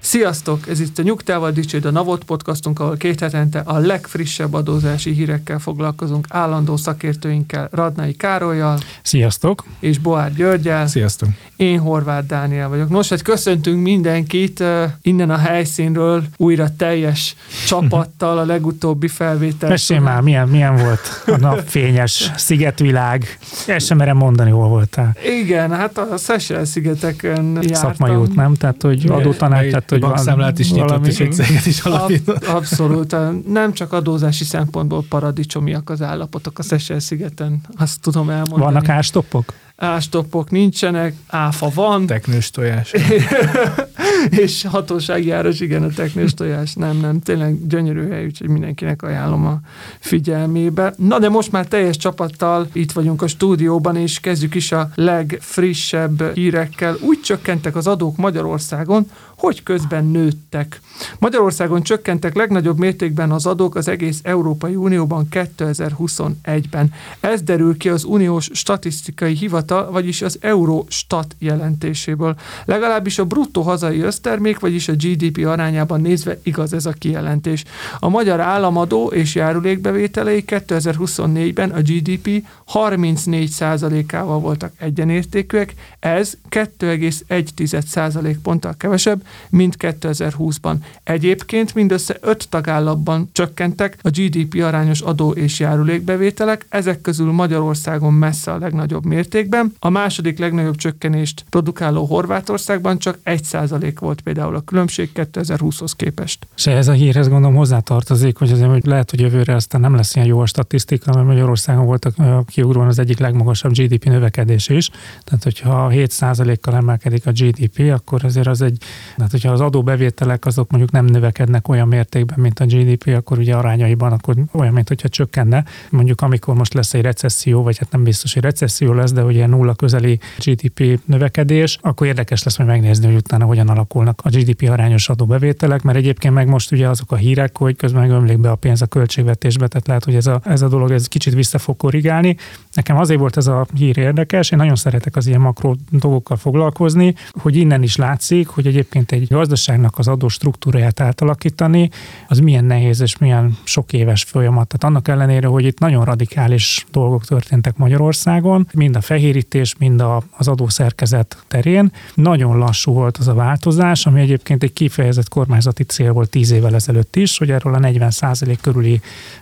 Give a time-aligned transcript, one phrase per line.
[0.00, 0.68] Sziasztok!
[0.68, 5.58] Ez itt a Nyugtával Dicsőd a Navot podcastunk, ahol két hetente a legfrissebb adózási hírekkel
[5.58, 9.64] foglalkozunk állandó szakértőinkkel, Radnai Károlyjal Sziasztok!
[9.80, 10.86] és Boár Györgyel.
[10.86, 11.28] Sziasztok!
[11.56, 12.88] Én Horváth Dániel vagyok.
[12.88, 17.36] Nos, hát köszöntünk mindenkit uh, innen a helyszínről, újra teljes
[17.66, 19.68] csapattal a legutóbbi felvétel.
[19.68, 23.38] Mesélj már, milyen, milyen volt a napfényes szigetvilág?
[23.66, 25.16] Ezt sem merem mondani, hol voltál.
[25.42, 27.74] Igen, hát a Seychelles szigeteken jártam.
[27.74, 28.54] Szakmai út, nem?
[28.54, 32.44] Tehát, hogy adótanács, tehát, hogy bankszámlát is nyitott, és egy céget is alapított.
[32.44, 33.16] Ab, abszolút.
[33.46, 38.62] Nem csak adózási szempontból paradicsomiak az állapotok a Seychelles szigeten, azt tudom elmondani.
[38.62, 39.52] Vannak ástoppok?
[39.76, 42.92] Ástoppok nincsenek, áfa van, Teknős tojás.
[44.30, 49.46] és hatósági áras, igen, a teknős tojás, nem, nem, tényleg gyönyörű hely, úgyhogy mindenkinek ajánlom
[49.46, 49.60] a
[49.98, 50.94] figyelmébe.
[50.96, 56.34] Na de most már teljes csapattal itt vagyunk a stúdióban, és kezdjük is a legfrissebb
[56.34, 56.96] hírekkel.
[57.00, 59.06] Úgy csökkentek az adók Magyarországon,
[59.40, 60.80] hogy közben nőttek.
[61.18, 66.92] Magyarországon csökkentek legnagyobb mértékben az adók az egész Európai Unióban 2021-ben.
[67.20, 72.36] Ez derül ki az Uniós Statisztikai Hivatal, vagyis az Eurostat jelentéséből.
[72.64, 77.64] Legalábbis a bruttó hazai össztermék, vagyis a GDP arányában nézve igaz ez a kijelentés.
[77.98, 89.22] A magyar államadó és járulékbevételei 2024-ben a GDP 34%-ával voltak egyenértékűek, ez 2,1% ponttal kevesebb,
[89.50, 90.74] mint 2020-ban.
[91.02, 98.52] Egyébként mindössze 5 tagállamban csökkentek a GDP arányos adó és járulékbevételek, ezek közül Magyarországon messze
[98.52, 99.74] a legnagyobb mértékben.
[99.78, 106.46] A második legnagyobb csökkenést produkáló Horvátországban csak 1% volt például a különbség 2020-hoz képest.
[106.56, 110.14] És ez a hírhez gondolom hozzátartozik, hogy azért hogy lehet, hogy jövőre aztán nem lesz
[110.14, 114.90] ilyen jó a statisztika, mert Magyarországon volt a kiugróan az egyik legmagasabb GDP növekedés is.
[115.24, 118.78] Tehát, hogyha 7%-kal emelkedik a GDP, akkor azért az egy,
[119.16, 123.54] tehát hogyha az adóbevételek azok mondjuk nem növekednek olyan mértékben, mint a GDP, akkor ugye
[123.54, 125.64] arányaiban akkor olyan, mint hogyha csökkenne.
[125.90, 129.46] Mondjuk amikor most lesz egy recesszió, vagy hát nem biztos, hogy recesszió lesz, de ugye
[129.46, 134.68] nulla közeli GDP növekedés, akkor érdekes lesz majd megnézni, hogy utána hogyan alakulnak a GDP
[134.70, 138.54] arányos adóbevételek, mert egyébként meg most ugye azok a hírek, hogy közben meg be a
[138.54, 141.76] pénz a költségvetésbe, tehát lehet, hogy ez a, ez a dolog ez kicsit vissza fog
[141.76, 142.36] korrigálni.
[142.72, 147.14] Nekem azért volt ez a hír érdekes, én nagyon szeretek az ilyen makro dolgokkal foglalkozni,
[147.32, 151.90] hogy innen is látszik, hogy egyébként egy gazdaságnak az adó struktúráját átalakítani,
[152.28, 154.68] az milyen nehéz és milyen sok éves folyamat.
[154.68, 160.22] Tehát annak ellenére, hogy itt nagyon radikális dolgok történtek Magyarországon, mind a fehérítés, mind a,
[160.36, 163.59] az adószerkezet terén, nagyon lassú volt az a változás,
[164.06, 168.58] ami egyébként egy kifejezett kormányzati cél volt tíz évvel ezelőtt is, hogy erről a 40%
[168.60, 169.00] körüli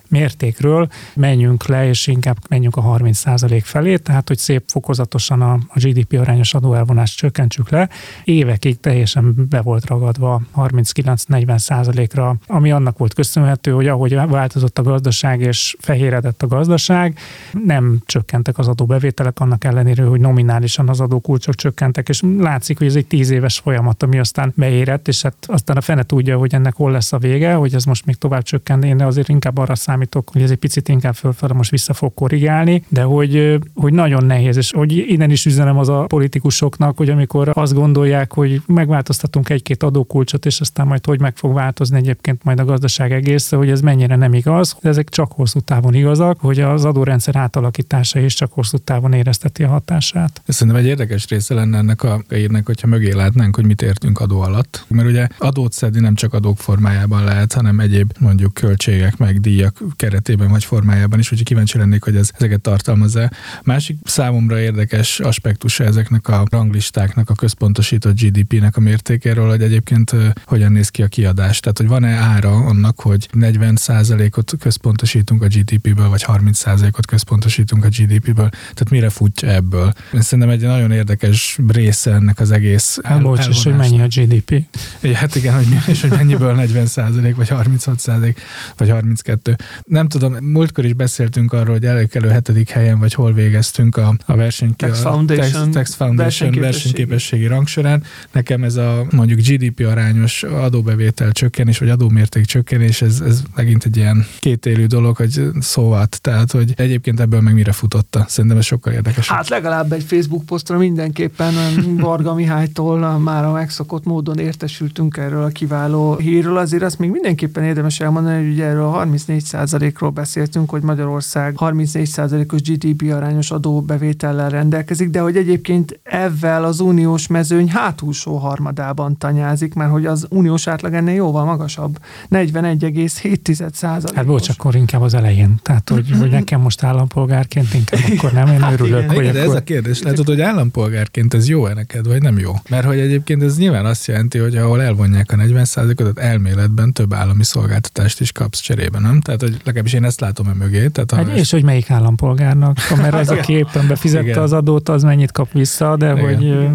[0.09, 5.79] mértékről menjünk le, és inkább menjünk a 30% felé, tehát hogy szép fokozatosan a, a
[5.79, 7.89] GDP arányos adóelvonást csökkentsük le.
[8.25, 14.83] Évekig teljesen be volt ragadva 39-40 ra ami annak volt köszönhető, hogy ahogy változott a
[14.83, 17.19] gazdaság és fehéredett a gazdaság,
[17.65, 22.95] nem csökkentek az adóbevételek, annak ellenére, hogy nominálisan az adókulcsok csökkentek, és látszik, hogy ez
[22.95, 26.75] egy tíz éves folyamat, ami aztán beérett, és hát aztán a fene tudja, hogy ennek
[26.75, 30.31] hol lesz a vége, hogy ez most még tovább csökken, én azért inkább arra számítok,
[30.33, 34.57] hogy ez egy picit inkább fölfelé most vissza fog korrigálni, de hogy, hogy nagyon nehéz,
[34.57, 39.83] és hogy innen is üzenem az a politikusoknak, hogy amikor azt gondolják, hogy megváltoztatunk egy-két
[39.83, 43.81] adókulcsot, és aztán majd hogy meg fog változni egyébként majd a gazdaság egész, hogy ez
[43.81, 48.53] mennyire nem igaz, de ezek csak hosszú távon igazak, hogy az adórendszer átalakítása is csak
[48.53, 50.43] hosszú távon érezteti a hatását.
[50.47, 54.21] Ez Szerintem egy érdekes része lenne ennek a írnek, hogyha mögé látnánk, hogy mit értünk
[54.21, 54.85] adó alatt.
[54.89, 59.81] Mert ugye adót szedni nem csak adók formájában lehet, hanem egyéb mondjuk költségek, meg díjak
[59.97, 63.31] keretében vagy formájában is, úgyhogy kíváncsi lennék, hogy ez ezeket tartalmazza.
[63.63, 70.15] Másik számomra érdekes aspektusa ezeknek a ranglistáknak, a központosított GDP-nek a mértékéről, hogy egyébként
[70.45, 71.61] hogyan néz ki a kiadás.
[71.61, 78.49] Tehát, hogy van-e ára annak, hogy 40%-ot központosítunk a GDP-ből, vagy 30%-ot központosítunk a GDP-ből.
[78.49, 79.93] Tehát mire futja ebből?
[80.13, 84.07] Ez szerintem egy nagyon érdekes része ennek az egész Hát bocs, és hogy mennyi a
[84.07, 84.63] GDP?
[85.01, 88.37] Ja, Hát igen, hogy, és hogy mennyiből 40% vagy 36%
[88.77, 89.57] vagy 32.
[89.85, 94.37] Nem tudom, múltkor is beszéltünk arról, hogy előkelő hetedik helyen, vagy hol végeztünk a, a
[94.37, 96.61] verseny, Text a Foundation, Text, Foundation versenyképességi.
[96.61, 98.03] versenyképességi rangsorán.
[98.33, 103.97] Nekem ez a mondjuk GDP arányos adóbevétel csökkenés, vagy adómérték csökkenés, ez, ez megint egy
[103.97, 106.19] ilyen kétélű dolog, hogy szóvat.
[106.21, 108.25] Tehát, hogy egyébként ebből meg mire futotta.
[108.29, 109.37] Szerintem ez sokkal érdekesebb.
[109.37, 111.55] Hát legalább egy Facebook posztra mindenképpen
[112.01, 116.57] Varga Mihálytól már a megszokott módon értesültünk erről a kiváló hírről.
[116.57, 122.61] Azért azt még mindenképpen érdemes elmondani, hogy ugye erről 34 20%-ról beszéltünk, hogy Magyarország 34%-os
[122.63, 129.91] GDP arányos adóbevétellel rendelkezik, de hogy egyébként ezzel az uniós mezőny hátulsó harmadában tanyázik, mert
[129.91, 131.99] hogy az uniós átlag ennél jóval magasabb,
[132.31, 134.11] 41,7%.
[134.15, 135.55] Hát bocs, akkor inkább az elején.
[135.63, 139.37] Tehát, hogy, hogy nekem most állampolgárként inkább akkor nem, én hát örülök, igen, hogy igen,
[139.37, 139.49] akkor...
[139.49, 140.03] ez a kérdés.
[140.03, 142.53] Lehet, hogy állampolgárként ez jó-e neked, vagy nem jó?
[142.69, 145.67] Mert hogy egyébként ez nyilván azt jelenti, hogy ahol elvonják a 40
[145.99, 149.21] ot elméletben több állami szolgáltatást is kapsz cserébe, nem?
[149.21, 150.89] Tehát, hogy legalábbis én ezt látom e mögé.
[150.89, 154.43] Tehát, Hát, és hogy melyik állampolgárnak, mert az, aki éppen befizette Igen.
[154.43, 156.25] az adót, az mennyit kap vissza, de Igen.
[156.25, 156.69] hogy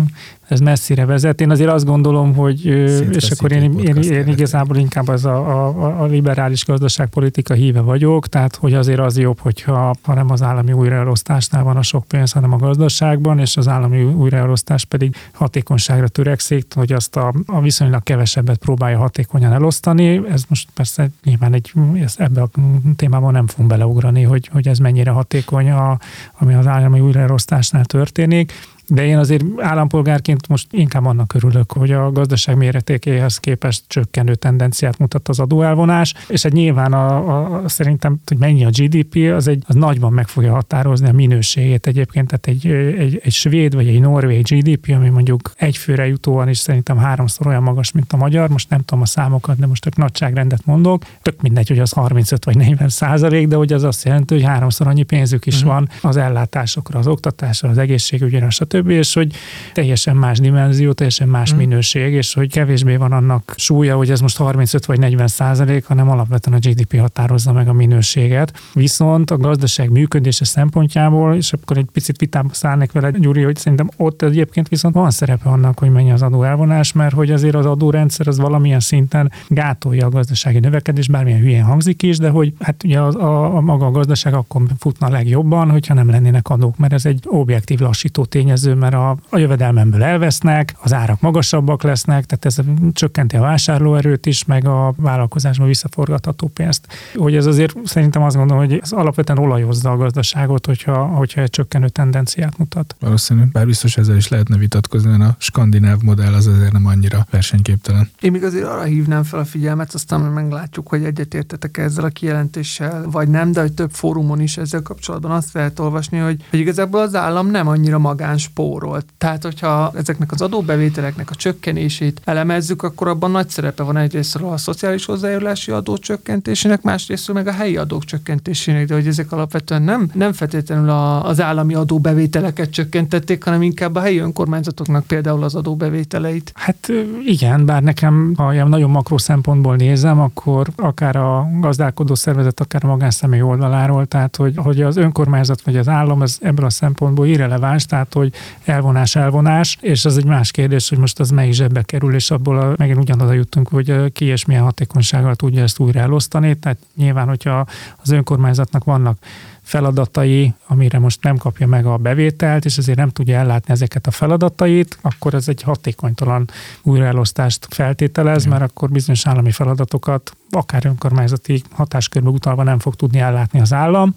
[0.54, 1.42] ez messzire vezet.
[1.42, 5.68] Én azért azt gondolom, hogy, ö, és akkor én, én, én igazából inkább az a,
[5.68, 10.42] a, a liberális gazdaságpolitika híve vagyok, tehát hogy azért az jobb, hogyha ha nem az
[10.42, 16.08] állami újraelosztásnál van a sok pénz, hanem a gazdaságban, és az állami újraelosztás pedig hatékonyságra
[16.08, 20.22] törekszik, hogy azt a, a viszonylag kevesebbet próbálja hatékonyan elosztani.
[20.30, 22.50] Ez most persze nyilván egy, ez ebbe a
[22.96, 25.98] témában nem fogunk beleugrani, hogy, hogy ez mennyire hatékony, a,
[26.40, 28.52] ami az állami újraelosztásnál történik.
[28.88, 34.98] De én azért állampolgárként most inkább annak örülök, hogy a gazdaság méretékéhez képest csökkenő tendenciát
[34.98, 39.64] mutat az adóelvonás, és egy nyilván a, a, szerintem, hogy mennyi a GDP, az, egy,
[39.68, 44.00] az nagyban meg fogja határozni a minőségét egyébként, tehát egy, egy, egy svéd vagy egy
[44.00, 48.50] norvég GDP, ami mondjuk egy főre jutóan is szerintem háromszor olyan magas, mint a magyar,
[48.50, 52.46] most nem tudom a számokat, de most csak nagyságrendet mondok, tök mindegy, hogy az 35
[52.46, 55.68] vagy 40 százalék, de hogy az azt jelenti, hogy háromszor annyi pénzük is Mhm.
[55.68, 58.73] van az ellátásokra, az oktatásra, az egészségügyre, stb.
[58.88, 59.34] És hogy
[59.74, 61.60] teljesen más dimenzió, teljesen más Mhm.
[61.60, 66.10] minőség, és hogy kevésbé van annak súlya, hogy ez most 35 vagy 40 százalék, hanem
[66.10, 68.60] alapvetően a GDP határozza meg a minőséget.
[68.74, 73.90] Viszont a gazdaság működése szempontjából, és akkor egy picit vitába szállnék vele, Gyuri, hogy szerintem
[73.98, 77.66] ott egyébként viszont van szerepe annak, hogy mennyi az adó elvonás, mert hogy azért az
[77.66, 82.84] adórendszer az valamilyen szinten gátolja a gazdasági növekedés, bármilyen hülyén hangzik is, de hogy hát
[82.84, 86.94] ugye a, a, a maga a gazdaság akkor futna legjobban, hogyha nem lennének adók, mert
[86.94, 92.46] ez egy objektív lassító tényező, mert a, a jövedelmemből elvesznek, az árak magasabbak lesznek, tehát
[92.46, 96.88] ez csökkenti a vásárlóerőt is, meg a vállalkozásban visszaforgatható pénzt.
[97.16, 101.50] Hogy ez azért szerintem azt gondolom, hogy ez alapvetően olajozza a gazdaságot, hogyha, hogyha egy
[101.50, 102.96] csökkenő tendenciát mutat.
[103.00, 107.26] Valószínű, bár biztos ezzel is lehetne vitatkozni, mert a skandináv modell az azért nem annyira
[107.30, 108.10] versenyképtelen.
[108.22, 113.06] Én még azért arra hívnám fel a figyelmet, aztán meglátjuk, hogy egyetértetek ezzel a kijelentéssel,
[113.12, 117.02] vagy nem, de hogy több fórumon is ezzel kapcsolatban azt lehet olvasni, hogy, hogy igazából
[117.02, 119.06] az állam nem annyira magán spórolt.
[119.18, 124.58] Tehát, hogyha ezeknek az adóbevételeknek a csökkenését elemezzük, akkor abban nagy szerepe van egyrésztről a
[124.58, 130.10] szociális hozzájárulási adó csökkentésének, másrésztről meg a helyi adók csökkentésének, de hogy ezek alapvetően nem,
[130.14, 136.52] nem feltétlenül a, az állami adóbevételeket csökkentették, hanem inkább a helyi önkormányzatoknak például az adóbevételeit.
[136.56, 136.92] Hát
[137.26, 142.86] igen, bár nekem, ha ilyen nagyon makró szempontból nézem, akkor akár a gazdálkodó szervezet, akár
[142.86, 147.28] a magánszemély oldaláról, tehát hogy, hogy az önkormányzat vagy az állam ez ebből a szempontból
[147.28, 148.34] irreleváns, tehát hogy
[148.66, 152.60] elvonás, elvonás, és az egy más kérdés, hogy most az melyik zsebbe kerül, és abból
[152.60, 156.56] a, megint ugyanoda jutunk, hogy ki és milyen hatékonysággal tudja ezt újra elosztani.
[156.56, 157.66] Tehát nyilván, hogyha
[157.98, 159.18] az önkormányzatnak vannak
[159.64, 164.12] feladatai, amire most nem kapja meg a bevételt, és ezért nem tudja ellátni ezeket a
[164.12, 166.50] feladatait, akkor ez egy hatékonytalan
[166.82, 173.60] újraelosztást feltételez, mert akkor bizonyos állami feladatokat akár önkormányzati hatáskörbe utalva nem fog tudni ellátni
[173.60, 174.14] az állam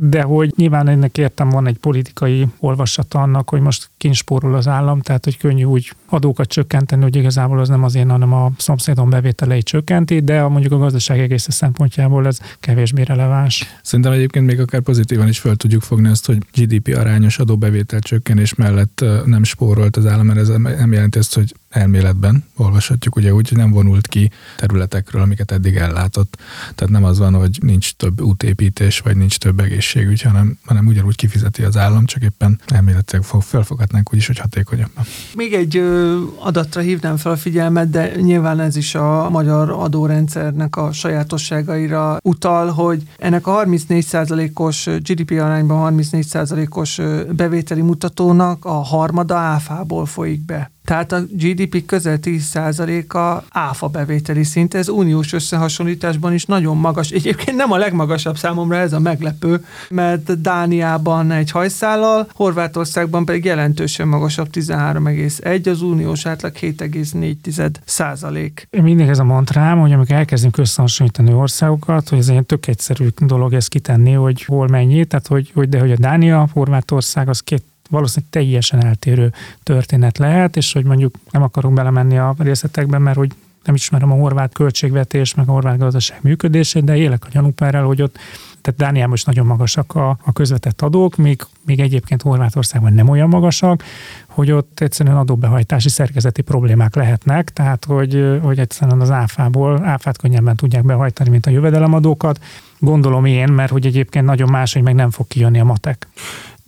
[0.00, 5.00] de hogy nyilván ennek értem van egy politikai olvasata annak, hogy most kinspórol az állam,
[5.00, 9.10] tehát hogy könnyű úgy adókat csökkenteni, hogy igazából az nem az én, hanem a szomszédom
[9.10, 13.66] bevételei csökkenti, de a mondjuk a gazdaság egész szempontjából ez kevésbé releváns.
[13.82, 18.54] Szerintem egyébként még akár pozitívan is fel tudjuk fogni azt, hogy GDP arányos adóbevétel csökkenés
[18.54, 23.48] mellett nem spórolt az állam, mert ez nem jelenti ezt, hogy elméletben olvashatjuk, ugye úgy,
[23.48, 26.36] hogy nem vonult ki területekről, amiket eddig ellátott.
[26.74, 31.16] Tehát nem az van, hogy nincs több útépítés, vagy nincs több egészségügy, hanem, hanem ugyanúgy
[31.16, 35.04] kifizeti az állam, csak éppen elméletileg fog, felfogadnánk úgyis, hogy hatékonyabban.
[35.34, 40.76] Még egy ö, adatra hívnám fel a figyelmet, de nyilván ez is a magyar adórendszernek
[40.76, 49.36] a sajátosságaira utal, hogy ennek a 34%-os GDP arányban 34%-os ö, bevételi mutatónak a harmada
[49.36, 50.70] áfából folyik be.
[50.88, 57.10] Tehát a GDP közel 10%-a áfa bevételi szint, ez uniós összehasonlításban is nagyon magas.
[57.10, 64.08] Egyébként nem a legmagasabb számomra ez a meglepő, mert Dániában egy hajszállal, Horvátországban pedig jelentősen
[64.08, 68.68] magasabb 13,1, az uniós átlag 7,4 százalék.
[68.82, 73.52] Mindig ez a mantrám, hogy amikor elkezdünk összehasonlítani országokat, hogy ez egy tök egyszerű dolog
[73.52, 77.64] ezt kitenni, hogy hol mennyi, tehát hogy, hogy de hogy a Dánia, Horvátország az két
[77.88, 83.30] valószínűleg teljesen eltérő történet lehet, és hogy mondjuk nem akarunk belemenni a részletekbe, mert hogy
[83.64, 88.02] nem ismerem a horvát költségvetés, meg a horvát gazdaság működését, de élek a gyanúperrel, hogy
[88.02, 88.18] ott
[88.60, 93.28] tehát Dániában is nagyon magasak a, a közvetett adók, még, még egyébként Horvátországban nem olyan
[93.28, 93.82] magasak,
[94.26, 100.56] hogy ott egyszerűen adóbehajtási szerkezeti problémák lehetnek, tehát hogy, hogy egyszerűen az áfából áfát könnyebben
[100.56, 102.40] tudják behajtani, mint a jövedelemadókat.
[102.78, 106.06] Gondolom én, mert hogy egyébként nagyon más, hogy meg nem fog kijönni a matek.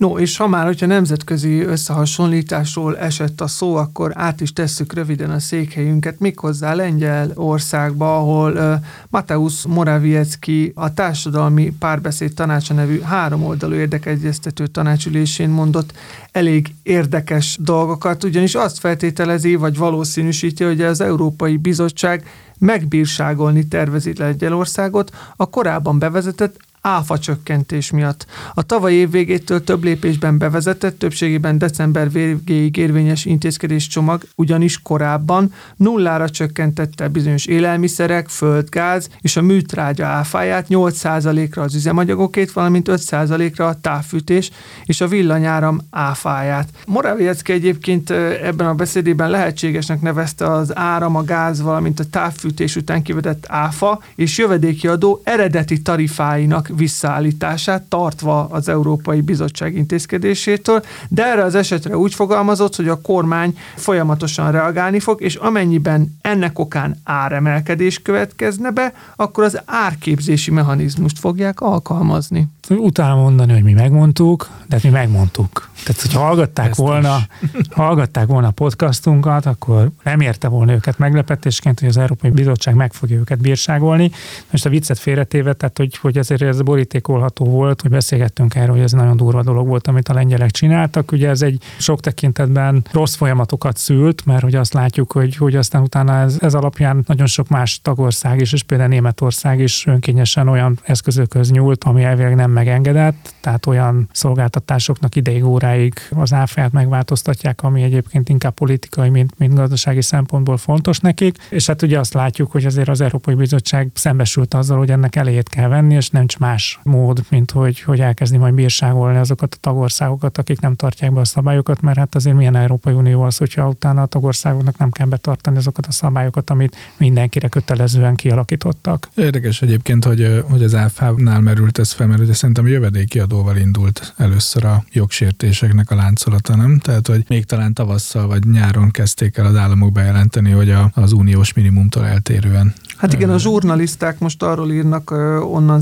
[0.01, 5.29] No, és ha már, hogyha nemzetközi összehasonlításról esett a szó, akkor át is tesszük röviden
[5.29, 8.73] a székhelyünket, méghozzá Lengyel országba, ahol uh,
[9.09, 15.93] Mateusz Morawiecki a Társadalmi Párbeszéd Tanácsa nevű háromoldalú érdekegyeztető tanácsülésén mondott
[16.31, 22.23] elég érdekes dolgokat, ugyanis azt feltételezi, vagy valószínűsíti, hogy az Európai Bizottság
[22.57, 28.25] megbírságolni tervezi Lengyelországot a korábban bevezetett áfa csökkentés miatt.
[28.53, 36.29] A tavaly év végétől több lépésben bevezetett, többségében december végéig érvényes intézkedéscsomag ugyanis korábban nullára
[36.29, 44.51] csökkentette bizonyos élelmiszerek, földgáz és a műtrágya áfáját 8%-ra az üzemanyagokét, valamint 5%-ra a távfűtés
[44.85, 46.69] és a villanyáram áfáját.
[46.87, 53.01] Morawiecki egyébként ebben a beszédében lehetségesnek nevezte az áram, a gáz, valamint a távfűtés után
[53.01, 61.43] kivetett áfa és jövedéki adó eredeti tarifáinak visszaállítását, tartva az Európai Bizottság intézkedésétől, de erre
[61.43, 68.01] az esetre úgy fogalmazott, hogy a kormány folyamatosan reagálni fog, és amennyiben ennek okán áremelkedés
[68.01, 72.47] következne be, akkor az árképzési mechanizmust fogják alkalmazni.
[72.69, 75.69] Utána mondani, hogy mi megmondtuk, de mi megmondtuk.
[75.83, 77.17] Tehát, hogy hallgatták Ezt volna,
[77.69, 82.93] hallgatták volna a podcastunkat, akkor nem érte volna őket meglepetésként, hogy az Európai Bizottság meg
[82.93, 84.11] fogja őket bírságolni.
[84.51, 88.83] Most a viccet félretéve, tehát, hogy, hogy ezért ez borítékolható volt, hogy beszélgettünk erről, hogy
[88.83, 91.11] ez nagyon durva dolog volt, amit a lengyelek csináltak.
[91.11, 95.81] Ugye ez egy sok tekintetben rossz folyamatokat szült, mert hogy azt látjuk, hogy, hogy aztán
[95.81, 100.79] utána ez, ez alapján nagyon sok más tagország is, és például Németország is önkényesen olyan
[100.83, 107.81] eszközökhöz nyúlt, ami elvileg nem megengedett, tehát olyan szolgáltatásoknak ideig óráig az áfát megváltoztatják, ami
[107.81, 111.37] egyébként inkább politikai, mint, mint gazdasági szempontból fontos nekik.
[111.49, 115.49] És hát ugye azt látjuk, hogy azért az Európai Bizottság szembesült azzal, hogy ennek elejét
[115.49, 120.37] kell venni, és nem más mód, mint hogy, hogy elkezdi majd bírságolni azokat a tagországokat,
[120.37, 124.01] akik nem tartják be a szabályokat, mert hát azért milyen Európai Unió az, hogyha utána
[124.01, 129.09] a tagországoknak nem kell betartani azokat a szabályokat, amit mindenkire kötelezően kialakítottak.
[129.15, 134.13] Érdekes egyébként, hogy, hogy az áfánál merült ez fel, mert ugye szerintem jövedéki adóval indult
[134.17, 136.79] először a jogsértéseknek a láncolata, nem?
[136.79, 141.11] Tehát, hogy még talán tavasszal vagy nyáron kezdték el az államok bejelenteni, hogy a, az
[141.11, 145.11] uniós minimumtól eltérően Hát igen, a zsurnaliszták most arról írnak,
[145.51, 145.81] onnan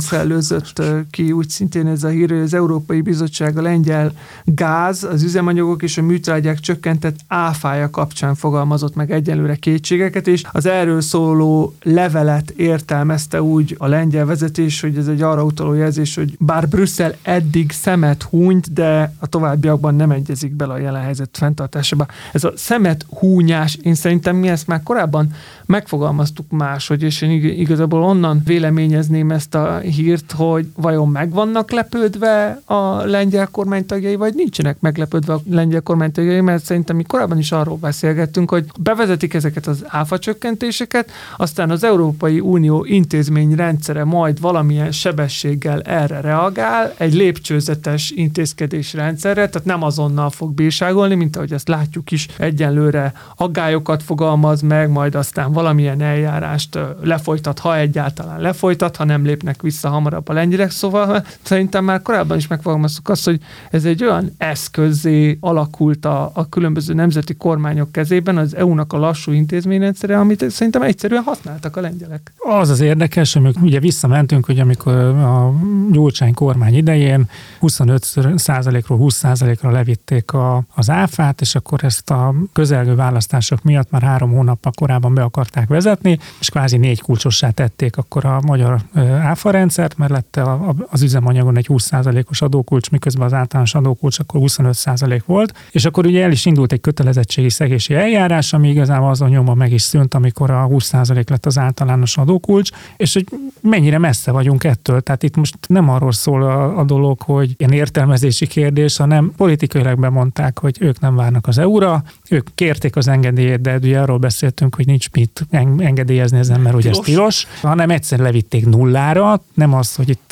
[0.66, 4.12] szellőzött ki úgy szintén ez a hír, hogy az Európai Bizottság a lengyel
[4.44, 10.66] gáz, az üzemanyagok és a műtrágyák csökkentett áfája kapcsán fogalmazott meg egyelőre kétségeket, és az
[10.66, 16.36] erről szóló levelet értelmezte úgy a lengyel vezetés, hogy ez egy arra utaló jelzés, hogy
[16.40, 22.08] bár Brüsszel eddig szemet húnyt, de a továbbiakban nem egyezik bele a jelen helyzet fenntartásába.
[22.34, 25.34] Ez a szemet húnyás, én szerintem mi ezt már korábban
[25.66, 32.62] megfogalmaztuk máshogy, és én igazából onnan véleményezném ezt a hírt, hogy vajon meg vannak lepődve
[32.66, 37.78] a lengyel kormánytagjai, vagy nincsenek meglepődve a lengyel kormánytagjai, mert szerintem mi korábban is arról
[37.78, 44.92] beszélgettünk, hogy bevezetik ezeket az áfa csökkentéseket, aztán az Európai Unió intézmény rendszere majd valamilyen
[44.92, 52.12] sebességgel erre reagál, egy lépcsőzetes intézkedésrendszerre, tehát nem azonnal fog bírságolni, mint ahogy ezt látjuk
[52.12, 59.26] is, egyenlőre aggályokat fogalmaz meg, majd aztán valamilyen eljárást lefolytat, ha egyáltalán lefolytat, ha nem
[59.26, 60.72] lépnek vissza hamarabb a lengyelek.
[60.72, 63.40] Szóval szerintem már korábban is megfogalmaztuk azt, hogy
[63.72, 69.32] ez egy olyan eszközé alakult a, a különböző nemzeti kormányok kezében, az EU-nak a lassú
[69.32, 72.34] intézményrendszere, amit szerintem egyszerűen használtak a lengyelek.
[72.38, 75.54] Az az érdekes, hogy ugye visszamentünk, hogy amikor a
[75.92, 77.30] Gyurcsány kormány idején
[77.62, 84.32] 25%-ról 20%-ra levitték a, az áfát, és akkor ezt a közelgő választások miatt már három
[84.32, 88.82] hónappal korábban be akarták vezetni, és kvázi négy kulcsossá tették akkor a magyar
[89.22, 95.22] áfa mert lett bevezette az üzemanyagon egy 20%-os adókulcs, miközben az általános adókulcs akkor 25%
[95.26, 99.54] volt, és akkor ugye el is indult egy kötelezettségi szegési eljárás, ami igazából azon nyoma
[99.54, 103.26] meg is szűnt, amikor a 20% lett az általános adókulcs, és hogy
[103.62, 105.02] mennyire messze vagyunk ettől.
[105.02, 110.00] Tehát itt most nem arról szól a, a dolog, hogy ilyen értelmezési kérdés, hanem politikailag
[110.00, 114.76] bemondták, hogy ők nem várnak az EU-ra, ők kérték az engedélyét, de ugye arról beszéltünk,
[114.76, 119.96] hogy nincs mit engedélyezni ezen, mert ugye ez tilos, hanem egyszer levitték nullára, nem az,
[119.96, 120.32] hogy itt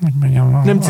[0.00, 0.80] hogy mondjam, nem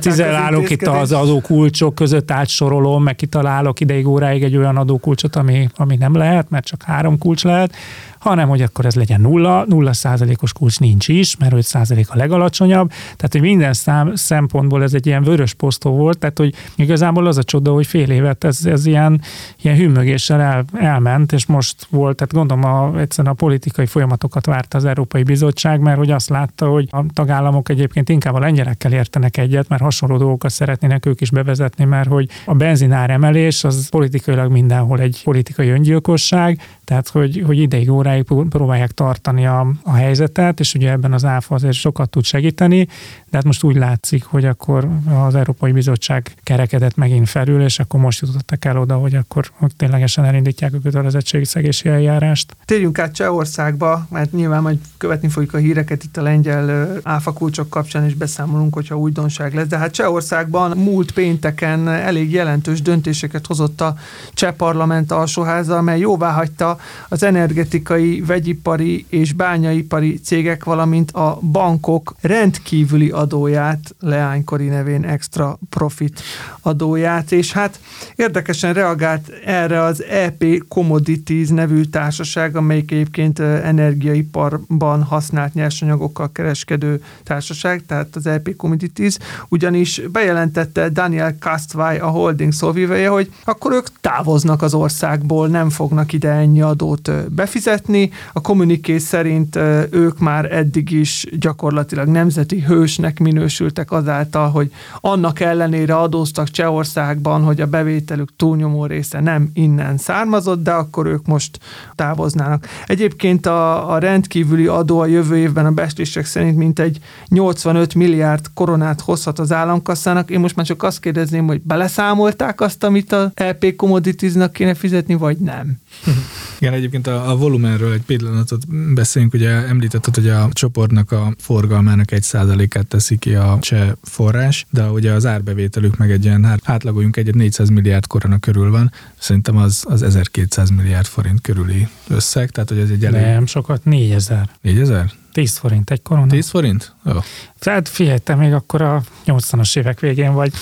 [0.00, 5.96] cizellálok itt az adókulcsok között átsorolom, meg kitalálok ideig óráig egy olyan adókulcsot, ami, ami
[5.96, 7.74] nem lehet, mert csak három kulcs lehet,
[8.22, 12.16] hanem hogy akkor ez legyen nulla, nulla százalékos kulcs nincs is, mert 5 százalék a
[12.16, 17.26] legalacsonyabb, tehát hogy minden szám, szempontból ez egy ilyen vörös posztó volt, tehát hogy igazából
[17.26, 19.20] az a csoda, hogy fél évet ez, ez ilyen,
[19.62, 24.76] ilyen hűmögéssel el, elment, és most volt, tehát gondolom a, egyszerűen a politikai folyamatokat várta
[24.76, 29.36] az Európai Bizottság, mert hogy azt látta, hogy a tagállamok egyébként inkább a lengyelekkel értenek
[29.36, 34.50] egyet, mert hasonló dolgokat szeretnének ők is bevezetni, mert hogy a benzinár emelés az politikailag
[34.50, 36.60] mindenhol egy politikai öngyilkosság,
[36.92, 41.54] tehát hogy, hogy ideig óráig próbálják tartani a, a helyzetet, és ugye ebben az ÁFA
[41.54, 42.84] azért sokat tud segíteni,
[43.30, 44.88] de hát most úgy látszik, hogy akkor
[45.26, 49.72] az Európai Bizottság kerekedett megint felül, és akkor most jutottak el oda, hogy akkor hogy
[49.76, 52.56] ténylegesen elindítják a kötelezettségi szegési eljárást.
[52.64, 57.68] Térjünk át Csehországba, mert nyilván majd követni fogjuk a híreket itt a lengyel áfa kulcsok
[57.68, 59.66] kapcsán, és beszámolunk, hogyha újdonság lesz.
[59.66, 63.94] De hát Csehországban múlt pénteken elég jelentős döntéseket hozott a
[64.32, 72.14] cseh parlament alsóháza, amely jóvá hagyta az energetikai vegyipari és bányaipari cégek, valamint a bankok
[72.20, 76.20] rendkívüli adóját, leánykori nevén extra profit
[76.60, 77.80] adóját, és hát
[78.16, 87.82] érdekesen reagált erre az EP Commodities nevű társaság, amelyik egyébként energiaiparban használt nyersanyagokkal kereskedő társaság,
[87.86, 89.16] tehát az EP Commodities,
[89.48, 96.12] ugyanis bejelentette Daniel Kastvai, a holding szóvivője, hogy akkor ők távoznak az országból, nem fognak
[96.12, 98.10] ide ennyi adót befizetni.
[98.32, 99.56] A kommuniké szerint
[99.90, 107.60] ők már eddig is gyakorlatilag nemzeti hősnek minősültek azáltal, hogy annak ellenére adóztak Csehországban, hogy
[107.60, 111.58] a bevételük túlnyomó része nem innen származott, de akkor ők most
[111.94, 112.66] távoznának.
[112.86, 119.00] Egyébként a, a rendkívüli adó a jövő évben a beszélések szerint mintegy 85 milliárd koronát
[119.00, 120.30] hozhat az államkasszának.
[120.30, 125.14] Én most már csak azt kérdezném, hogy beleszámolták azt, amit a LP Commodities-nak kéne fizetni,
[125.14, 125.76] vagy nem?
[126.62, 132.12] Igen, egyébként a, a volumenről egy pillanatot beszéljünk, ugye említetted, hogy a csoportnak a forgalmának
[132.12, 136.60] egy százalékát teszi ki a cseh forrás, de ugye az árbevételük meg egy ilyen, hát
[136.64, 142.50] átlagoljunk egyet 400 milliárd korona körül van, szerintem az, az 1200 milliárd forint körüli összeg,
[142.50, 143.20] tehát hogy ez egy elég...
[143.20, 144.48] Nem, sokat 4000.
[144.60, 145.12] 4000?
[145.32, 146.26] 10 forint egy korona.
[146.26, 146.94] 10 forint?
[147.04, 147.18] Jó.
[147.62, 150.52] Tehát figyelj, te még akkor a 80-as évek végén vagy.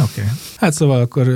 [0.00, 0.20] Oké.
[0.20, 0.32] Okay.
[0.56, 1.26] Hát szóval akkor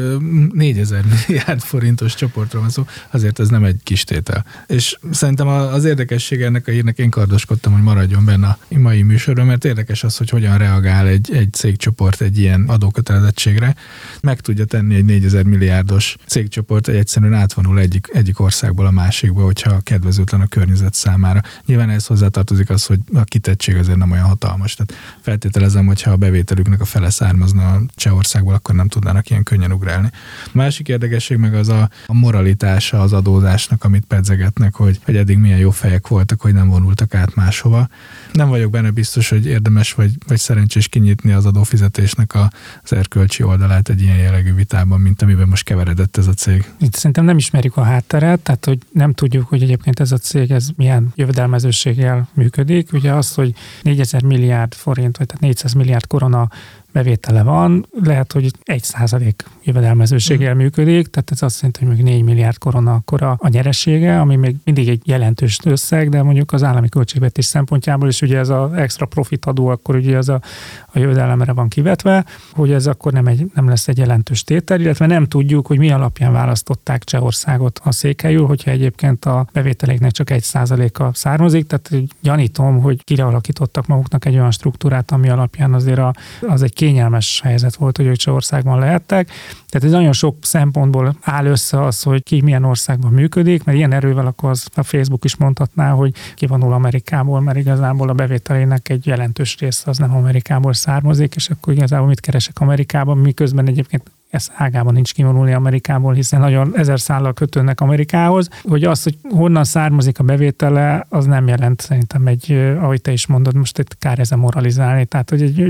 [0.53, 4.45] 4000 milliárd forintos csoportról van szó, azért ez nem egy kis tétel.
[4.67, 9.47] És szerintem az érdekesség ennek a hírnek én kardoskodtam, hogy maradjon benne a mai műsorban,
[9.47, 13.75] mert érdekes az, hogy hogyan reagál egy, egy cégcsoport egy ilyen adókötelezettségre.
[14.21, 19.43] Meg tudja tenni egy 4000 milliárdos cégcsoport, hogy egyszerűen átvonul egyik, egyik országból a másikba,
[19.43, 21.41] hogyha kedvezőtlen a környezet számára.
[21.67, 24.75] Nyilván ez hozzátartozik az, hogy a kitettség azért nem olyan hatalmas.
[24.75, 29.43] Tehát feltételezem, hogy ha a bevételüknek a fele származna a Csehországból, akkor nem tudnának ilyen
[29.43, 30.11] könnyen ugrálni.
[30.45, 35.39] A másik érdekesség meg az a, a moralitása az adózásnak, amit pedzegetnek, hogy, hogy eddig
[35.39, 37.89] milyen jó fejek voltak, hogy nem vonultak át máshova.
[38.33, 42.35] Nem vagyok benne biztos, hogy érdemes vagy, vagy szerencsés kinyitni az adófizetésnek
[42.83, 46.65] az erkölcsi oldalát egy ilyen jellegű vitában, mint amiben most keveredett ez a cég.
[46.81, 50.51] Itt szerintem nem ismerjük a hátteret, tehát hogy nem tudjuk, hogy egyébként ez a cég
[50.51, 52.93] ez milyen jövedelmezőséggel működik.
[52.93, 56.51] Ugye az, hogy 4000 milliárd forint, vagy tehát 400 milliárd korona
[56.93, 60.57] bevétele van, lehet, hogy egy százalék jövedelmezőséggel mm.
[60.57, 64.37] működik, tehát ez azt jelenti, hogy még 4 milliárd korona akkor a, a nyeresége, ami
[64.37, 68.73] még mindig egy jelentős összeg, de mondjuk az állami költségvetés szempontjából is ugye ez az
[68.73, 70.41] extra profit adó, akkor ugye az a,
[70.87, 75.07] a jövedelemre van kivetve, hogy ez akkor nem, egy, nem lesz egy jelentős tétel, illetve
[75.07, 80.43] nem tudjuk, hogy mi alapján választották Csehországot a székelyül, hogyha egyébként a bevételéknek csak egy
[80.43, 81.91] százaléka származik, tehát
[82.23, 87.75] gyanítom, hogy kirealakítottak maguknak egy olyan struktúrát, ami alapján azért a, az egy kényelmes helyzet
[87.75, 89.31] volt, hogy ők Csehországban lehettek.
[89.69, 93.93] Tehát ez nagyon sok szempontból áll össze az, hogy ki milyen országban működik, mert ilyen
[93.93, 99.07] erővel akkor az a Facebook is mondhatná, hogy kivonul Amerikából, mert igazából a bevételének egy
[99.07, 104.51] jelentős része az nem Amerikából származik, és akkor igazából mit keresek Amerikában, miközben egyébként ez
[104.55, 110.19] ágában nincs kivonulni Amerikából, hiszen nagyon ezer szállal kötőnek Amerikához, hogy az, hogy honnan származik
[110.19, 114.39] a bevétele, az nem jelent szerintem egy, ahogy te is mondod, most itt kár ezen
[114.39, 115.05] moralizálni.
[115.05, 115.61] Tehát, hogy egy,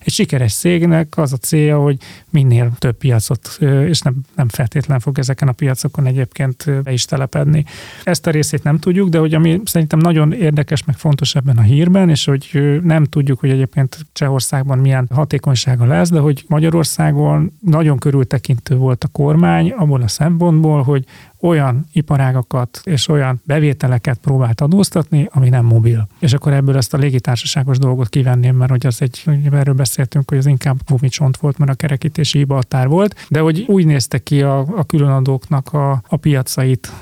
[0.00, 1.96] egy sikeres cégnek az a célja, hogy
[2.30, 7.64] minél több piacot, és nem, nem feltétlen fog ezeken a piacokon egyébként be is telepedni.
[8.04, 11.62] Ezt a részét nem tudjuk, de hogy ami szerintem nagyon érdekes, meg fontos ebben a
[11.62, 17.98] hírben, és hogy nem tudjuk, hogy egyébként Csehországban milyen hatékonysága lesz, de hogy Magyarországon nagyon
[18.08, 21.04] körültekintő volt a kormány abból a szempontból, hogy
[21.40, 26.08] olyan iparágakat és olyan bevételeket próbált adóztatni, ami nem mobil.
[26.18, 29.22] És akkor ebből ezt a légitársaságos dolgot kivenném, mert hogy az egy,
[29.52, 33.86] erről beszéltünk, hogy az inkább gumicsont volt, mert a kerekítési hibaltár volt, de hogy úgy
[33.86, 36.92] nézte ki a, a különadóknak a, a piacait,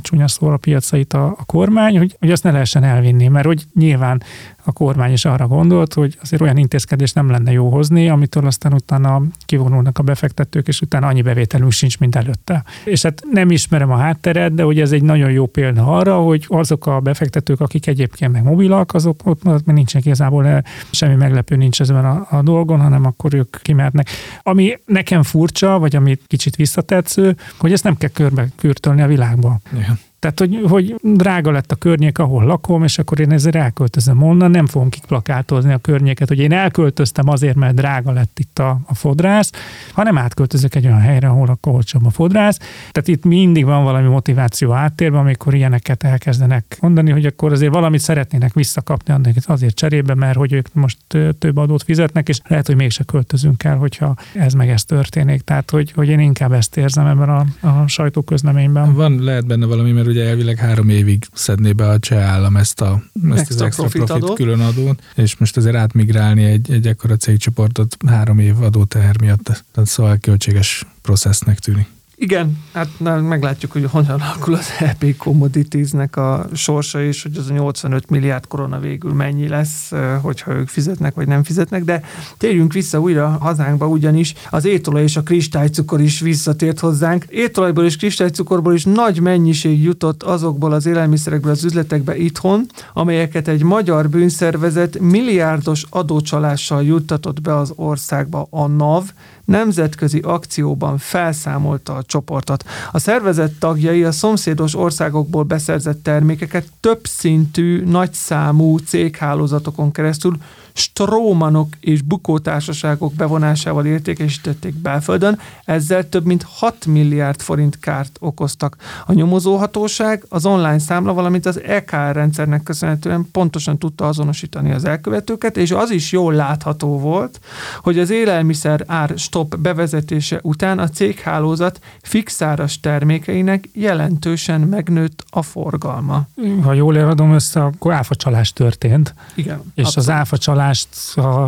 [0.00, 3.66] csúnya szóval a piacait a, a kormány, hogy, hogy azt ne lehessen elvinni, mert hogy
[3.74, 4.22] nyilván
[4.64, 8.72] a kormány is arra gondolt, hogy azért olyan intézkedés nem lenne jó hozni, amitől aztán
[8.72, 12.64] utána kivonulnak a befektetők, és utána annyi bevételünk sincs, mint előtte.
[12.84, 13.50] És hát nem
[13.80, 17.60] ismerem a hátteret, de hogy ez egy nagyon jó példa arra, hogy azok a befektetők,
[17.60, 22.42] akik egyébként meg mobilak, azok ott még nincsen igazából semmi meglepő nincs ezen a, a
[22.42, 24.08] dolgon, hanem akkor ők kimernek.
[24.42, 29.58] Ami nekem furcsa, vagy ami kicsit visszatetsző, hogy ezt nem kell körbe kürtölni a világba.
[29.72, 29.98] Igen.
[30.20, 34.50] Tehát, hogy, hogy drága lett a környék, ahol lakom, és akkor én ezzel elköltözöm onnan,
[34.50, 38.94] nem fogom kiplakátozni a környéket, hogy én elköltöztem azért, mert drága lett itt a, a
[38.94, 39.52] fodrász,
[39.92, 42.58] hanem átköltözök egy olyan helyre, ahol akkor olcsóbb a fodrász.
[42.90, 48.00] Tehát itt mindig van valami motiváció áttérben, amikor ilyeneket elkezdenek mondani, hogy akkor azért valamit
[48.00, 49.14] szeretnének visszakapni
[49.46, 50.98] azért cserébe, mert hogy ők most
[51.38, 55.42] több adót fizetnek, és lehet, hogy mégse költözünk el, hogyha ez meg ez történik.
[55.42, 58.94] Tehát, hogy, hogy én inkább ezt érzem ebben a, a sajtóközleményben.
[58.94, 62.80] Van, lehet benne valami, mert ugye elvileg három évig szedné be a cseh állam ezt,
[62.80, 64.36] a, ezt extra az extra profit, profit adót.
[64.36, 69.88] külön adót, és most azért átmigrálni egy, egy ekkora cégcsoportot három év adóteher miatt, tehát
[69.88, 71.86] szóval költséges processznek tűnik.
[72.22, 77.50] Igen, hát na, meglátjuk, hogy hogyan alakul az EP Commodities-nek a sorsa, és hogy az
[77.50, 82.02] a 85 milliárd korona végül mennyi lesz, hogyha ők fizetnek, vagy nem fizetnek, de
[82.36, 87.24] térjünk vissza újra hazánkba, ugyanis az étolaj és a kristálycukor is visszatért hozzánk.
[87.28, 93.62] Étolajból és kristálycukorból is nagy mennyiség jutott azokból az élelmiszerekből az üzletekbe itthon, amelyeket egy
[93.62, 99.04] magyar bűnszervezet milliárdos adócsalással juttatott be az országba a NAV,
[99.50, 102.64] nemzetközi akcióban felszámolta a csoportot.
[102.92, 110.36] A szervezet tagjai a szomszédos országokból beszerzett termékeket többszintű, nagyszámú céghálózatokon keresztül
[110.72, 118.76] strómanok és bukótársaságok bevonásával értékesítették belföldön, ezzel több mint 6 milliárd forint kárt okoztak.
[119.06, 125.56] A nyomozóhatóság az online számla, valamint az EKR rendszernek köszönhetően pontosan tudta azonosítani az elkövetőket,
[125.56, 127.40] és az is jól látható volt,
[127.82, 136.26] hogy az élelmiszer ár stop bevezetése után a céghálózat fixáras termékeinek jelentősen megnőtt a forgalma.
[136.62, 139.14] Ha jól eladom össze, akkor áfacsalás történt.
[139.34, 139.60] Igen.
[139.74, 140.08] És abszolút.
[140.08, 140.88] az áfacsalás csalást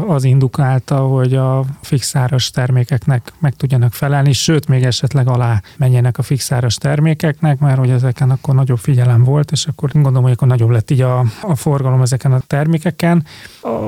[0.08, 6.22] az indukálta, hogy a fixáros termékeknek meg tudjanak felelni, sőt, még esetleg alá menjenek a
[6.22, 10.70] fixáros termékeknek, mert hogy ezeken akkor nagyobb figyelem volt, és akkor gondolom, hogy akkor nagyobb
[10.70, 13.24] lett így a, a forgalom ezeken a termékeken.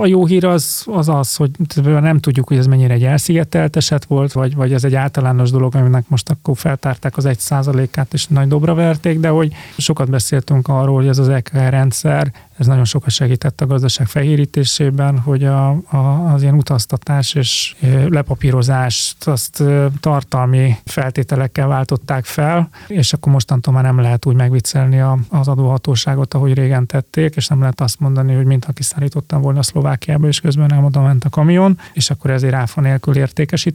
[0.01, 1.51] A jó hír az az, az hogy
[1.85, 5.75] nem tudjuk, hogy ez mennyire egy elszigetelt eset volt, vagy, vagy ez egy általános dolog,
[5.75, 10.69] aminek most akkor feltárták az egy százalékát, és nagy dobra verték, de hogy sokat beszéltünk
[10.69, 15.69] arról, hogy ez az EKR rendszer ez nagyon sokat segített a gazdaság fehérítésében, hogy a,
[15.71, 17.77] a, az ilyen utaztatás és
[18.09, 19.63] lepapírozást azt
[20.01, 26.35] tartalmi feltételekkel váltották fel, és akkor mostantól már nem lehet úgy megviccelni a, az adóhatóságot,
[26.35, 30.67] ahogy régen tették, és nem lehet azt mondani, hogy mintha kiszállítottam volna Szlovákiába, és közben
[30.67, 33.15] nem oda ment a kamion, és akkor ezért áfa nélkül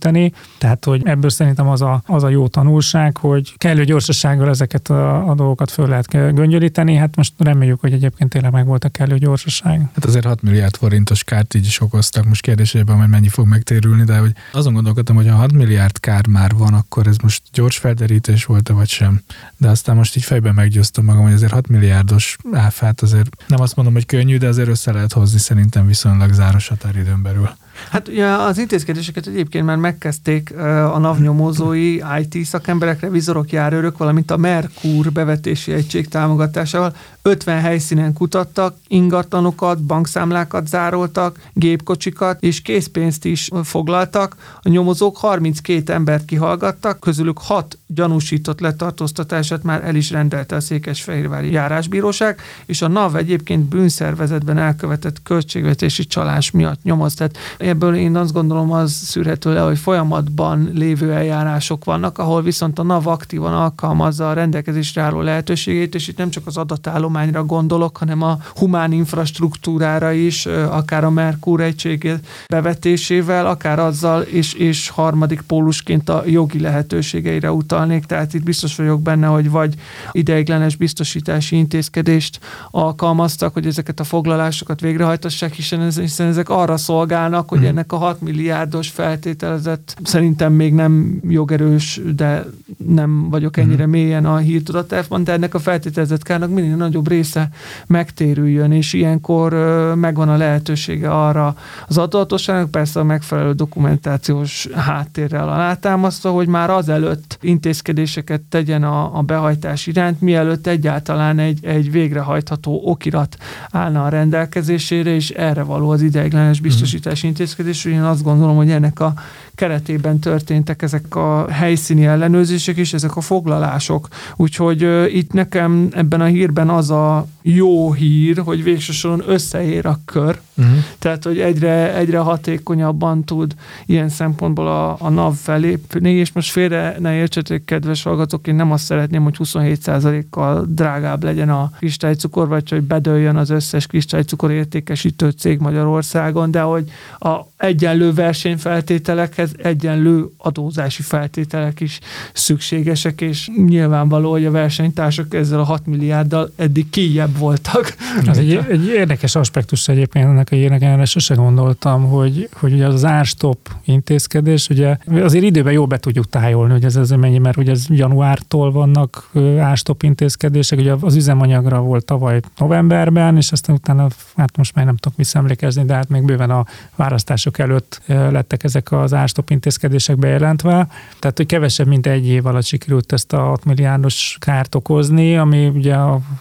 [0.06, 0.32] értékesíteni.
[0.58, 5.30] Tehát, hogy ebből szerintem az a, az a jó tanulság, hogy kellő gyorsasággal ezeket a,
[5.30, 6.96] a dolgokat föl lehet göngyölíteni.
[6.96, 9.90] Hát most reméljük, hogy egyébként tényleg meg volt a kellő gyorsaság.
[9.94, 14.04] Hát azért 6 milliárd forintos kárt így is okoztak, most kérdésében, hogy mennyi fog megtérülni,
[14.04, 17.78] de hogy azon gondolkodtam, hogy ha 6 milliárd kár már van, akkor ez most gyors
[17.78, 19.22] felderítés volt-e vagy sem.
[19.58, 23.76] De aztán most így fejben meggyőztem magam, hogy azért 6 milliárdos áfát azért nem azt
[23.76, 27.50] mondom, hogy könnyű, de azért össze lehet hozni szerintem viszonylag záros határidőn belül.
[27.92, 30.58] Hát ugye az intézkedéseket egyébként már megkezdték
[30.94, 38.14] a NAV nyomozói, IT szakemberek, revizorok, járőrök, valamint a Merkur bevetési egység támogatásával 50 helyszínen
[38.14, 44.36] kutattak, ingatlanokat, bankszámlákat zároltak, gépkocsikat és készpénzt is foglaltak.
[44.62, 51.52] A nyomozók 32 embert kihallgattak, közülük 6 gyanúsított letartóztatását már el is rendelte a Székesfehérvári
[51.52, 57.14] járásbíróság, és a NAV egyébként bűnszervezetben elkövetett költségvetési csalás miatt nyomoz.
[57.14, 57.38] Tehát
[57.70, 62.84] ebből én azt gondolom az szűrhető le, hogy folyamatban lévő eljárások vannak, ahol viszont a
[62.84, 68.22] NAV aktívan alkalmazza a rendelkezésre álló lehetőségét, és itt nem csak az adatállományra gondolok, hanem
[68.22, 72.14] a humán infrastruktúrára is, akár a Merkur egység
[72.48, 79.02] bevetésével, akár azzal, és, és harmadik pólusként a jogi lehetőségeire utalnék, tehát itt biztos vagyok
[79.02, 79.74] benne, hogy vagy
[80.12, 82.40] ideiglenes biztosítási intézkedést
[82.72, 87.68] alkalmaztak, hogy ezeket a foglalásokat végrehajtassák, hiszen, ez, hiszen ezek arra szolgálnak, hogy hmm.
[87.68, 92.46] ennek a 6 milliárdos feltételezett, szerintem még nem jogerős, de
[92.78, 93.92] nem vagyok ennyire hmm.
[93.92, 97.50] mélyen a hírtudatában, de ennek a feltételezett kárnak minél nagyobb része
[97.88, 99.54] megtérüljön, és ilyenkor
[99.96, 101.56] megvan a lehetősége arra
[101.88, 109.22] az adatosságnak, persze a megfelelő dokumentációs háttérrel alátámasztva, hogy már azelőtt intézkedéseket tegyen a, a
[109.22, 113.38] behajtás iránt, mielőtt egyáltalán egy, egy végrehajtható okirat
[113.72, 116.68] állna a rendelkezésére, és erre való az ideiglenes mhm.
[116.68, 117.49] biztosítási intézkedés.
[117.86, 119.14] Én azt gondolom, hogy ennek a
[119.60, 124.08] keretében történtek ezek a helyszíni ellenőrzések és ezek a foglalások.
[124.36, 124.82] Úgyhogy
[125.16, 130.76] itt nekem ebben a hírben az a jó hír, hogy végsősoron összeér a kör, uh-huh.
[131.00, 133.54] tehát hogy egyre, egyre hatékonyabban tud
[133.86, 138.72] ilyen szempontból a, a NAV felépni, és most félre ne értsetek, kedves hallgatók, én nem
[138.72, 145.30] azt szeretném, hogy 27%-kal drágább legyen a kristálycukor, vagy hogy bedőljön az összes kristálycukor értékesítő
[145.30, 152.00] cég Magyarországon, de hogy a egyenlő versenyfeltételekhez egyenlő adózási feltételek is
[152.34, 157.96] szükségesek, és nyilvánvaló, hogy a versenytársak ezzel a 6 milliárddal eddig kijebb voltak.
[158.26, 162.88] Ez egy, egy érdekes aspektus egyébként ennek a hírnek, erre sose gondoltam, hogy, hogy ugye
[162.88, 167.38] az, az árstop intézkedés, ugye azért időben jól be tudjuk tájolni, hogy ez, ez mennyi,
[167.38, 173.76] mert ugye ez januártól vannak árstop intézkedések, ugye az üzemanyagra volt tavaly novemberben, és aztán
[173.76, 178.64] utána, hát most már nem tudok visszaemlékezni, de hát még bőven a választások előtt lettek
[178.64, 180.88] ezek az árstop intézkedések bejelentve,
[181.20, 185.68] tehát hogy kevesebb, mint egy év alatt sikerült ezt a 6 milliárdos kárt okozni, ami
[185.68, 185.96] ugye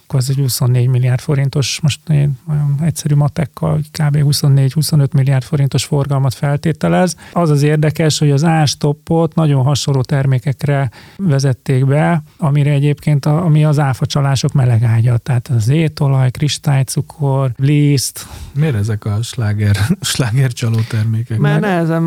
[0.07, 4.17] az egy 24 milliárd forintos, most én olyan egyszerű matekkal kb.
[4.17, 7.17] 24-25 milliárd forintos forgalmat feltételez.
[7.33, 13.65] Az az érdekes, hogy az ástoppot nagyon hasonló termékekre vezették be, amire egyébként a, ami
[13.65, 18.27] az áfacsalások melegágya, tehát az étolaj, kristálycukor, liszt.
[18.55, 21.39] Miért ezek a sláger, sláger csaló termékek?
[21.39, 22.03] Mert nehezen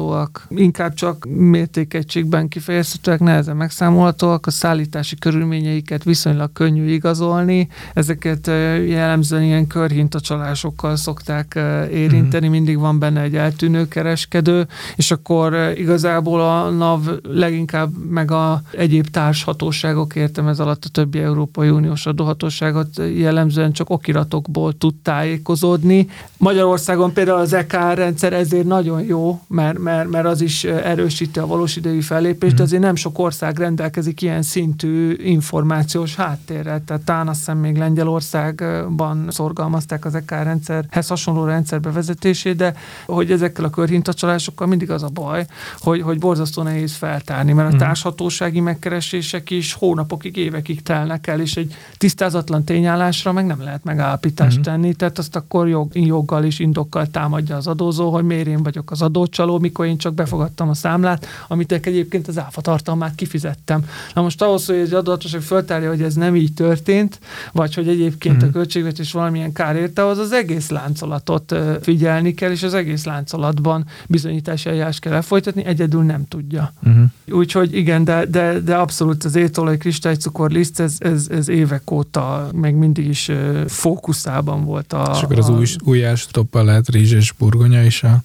[0.00, 0.46] megszámolhatóak.
[0.48, 7.68] Inkább csak mértékegységben kifejezhetőek, nehezen megszámolhatóak, a szállítási körülményeiket viszonylag könnyű igazolni.
[7.94, 8.46] Ezeket
[8.86, 11.58] jellemzően ilyen körhintacsalásokkal szokták
[11.92, 12.50] érinteni, mm.
[12.50, 19.06] mindig van benne egy eltűnő kereskedő, és akkor igazából a NAV leginkább meg a egyéb
[19.06, 26.08] társhatóságok, értem ez alatt a többi Európai Uniós adóhatóságot jellemzően csak okiratokból tud tájékozódni.
[26.36, 31.46] Magyarországon például az EK rendszer ezért nagyon jó, mert, mert, mert az is erősíti a
[31.46, 32.62] valós idejű fellépést, de mhm.
[32.62, 36.84] azért nem sok ország rendelkezik ilyen szintű információs háttérrel.
[36.84, 42.74] Tehát talán azt hiszem még Lengyelországban szorgalmazták az EK rendszerhez hasonló rendszer bevezetését, de
[43.06, 45.46] hogy ezekkel a körhintacsalásokkal mindig az a baj,
[45.78, 47.80] hogy, hogy borzasztó nehéz feltárni, mert a mhm.
[47.80, 54.58] társhatósági megkeresések is hónapokig, évekig telnek el, és egy tisztázatlan tényállásra meg nem lehet megállapítást
[54.58, 54.74] uh-huh.
[54.74, 58.90] tenni, tehát azt akkor jog, joggal és indokkal támadja az adózó, hogy miért én vagyok
[58.90, 63.84] az adócsaló, mikor én csak befogadtam a számlát, amit egyébként az áfa tartalmát kifizettem.
[64.14, 67.18] Na most ahhoz, hogy egy adóhatóság föltárja, hogy ez nem így történt,
[67.52, 68.50] vagy hogy egyébként uh-huh.
[68.50, 73.86] a költségvetés valamilyen kár érte, az az egész láncolatot figyelni kell, és az egész láncolatban
[74.06, 76.72] bizonyítási eljárás kell elfolytatni, egyedül nem tudja.
[76.82, 77.04] Uh-huh.
[77.38, 82.48] Úgyhogy igen, de, de, de abszolút az étolaj, kristálycukor liszt, ez, ez, ez évek óta
[82.54, 83.30] meg mindig is
[83.66, 85.12] fókuszában volt a...
[85.16, 85.52] És akkor az a...
[85.52, 86.06] új, új
[86.52, 88.22] lehet rizs és burgonya is a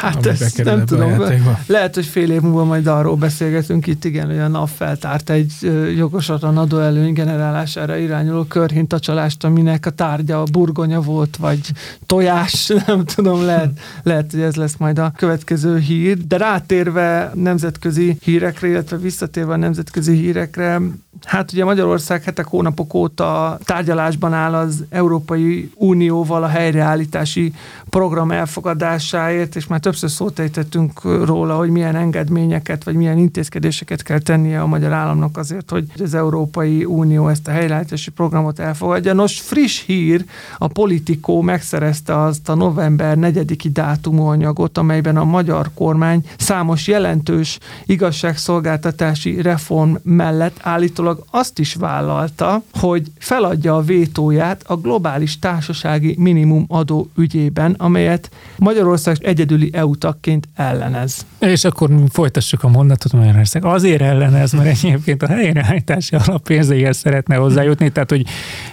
[0.00, 1.22] Hát ezt nem tudom.
[1.66, 5.52] Lehet, hogy fél év múlva majd arról beszélgetünk itt, igen, hogy a NAV feltárt egy
[5.96, 11.60] jogosatlan adóelőny generálására irányuló körhintacsalást, aminek a tárgya a burgonya volt, vagy
[12.06, 16.26] tojás, nem tudom, lehet, lehet, hogy ez lesz majd a következő hír.
[16.26, 20.80] De rátérve nemzetközi hírekre, illetve visszatérve a nemzetközi hírekre,
[21.24, 27.52] Hát ugye Magyarország hetek, hónapok óta tárgyalásban áll az Európai Unióval a helyreállítási
[27.88, 34.18] program elfogadásáért, és már többször szót ejtettünk róla, hogy milyen engedményeket, vagy milyen intézkedéseket kell
[34.18, 39.12] tennie a magyar államnak azért, hogy az Európai Unió ezt a helyreállítási programot elfogadja.
[39.12, 40.24] Nos, friss hír,
[40.58, 47.58] a Politikó megszerezte azt a november 4-i dátumú anyagot, amelyben a magyar kormány számos jelentős
[47.86, 56.64] igazságszolgáltatási reform mellett állítólag azt is vállalta, hogy feladja a vétóját a globális társasági minimum
[56.68, 61.26] adó ügyében, amelyet Magyarország egyedüli EU tagként ellenez.
[61.38, 63.64] És akkor folytassuk a mondatot Magyarország.
[63.64, 68.26] Azért ellenez, mert egyébként a helyreállítási alappénzeihez szeretne hozzájutni, tehát hogy